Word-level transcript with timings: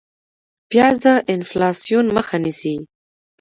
پیاز 0.69 0.95
د 1.05 1.05
انفلاسیون 1.33 2.05
مخه 2.15 2.37
نیسي 2.43 2.75